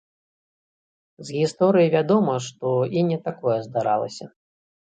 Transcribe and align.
З 1.27 1.35
гісторыі 1.41 1.93
вядома, 1.97 2.33
што 2.47 2.73
і 2.99 3.07
не 3.13 3.21
такое 3.31 3.59
здаралася. 3.69 4.25